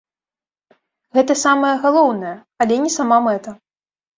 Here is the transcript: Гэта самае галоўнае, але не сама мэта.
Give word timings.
Гэта 1.17 1.33
самае 1.43 1.73
галоўнае, 1.85 2.35
але 2.67 2.81
не 2.87 2.91
сама 2.99 3.17
мэта. 3.29 3.49